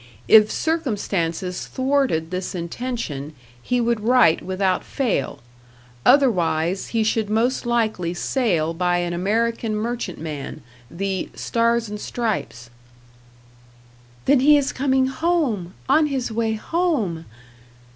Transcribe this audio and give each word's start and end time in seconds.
If 0.27 0.49
circumstances 0.49 1.67
thwarted 1.67 2.31
this 2.31 2.55
intention, 2.55 3.35
he 3.61 3.79
would 3.79 3.99
write 3.99 4.41
without 4.41 4.83
fail; 4.83 5.41
otherwise 6.07 6.87
he 6.87 7.03
should 7.03 7.29
most 7.29 7.67
likely 7.67 8.15
sail 8.15 8.73
by 8.73 8.97
an 8.97 9.13
American 9.13 9.75
merchantman 9.75 10.63
the 10.89 11.29
"Stars 11.35 11.87
and 11.87 11.99
Stripes." 12.01 12.71
"Then 14.25 14.39
he 14.39 14.57
is 14.57 14.73
coming 14.73 15.05
home. 15.05 15.75
On 15.87 16.07
his 16.07 16.31
way 16.31 16.53
home!" 16.53 17.25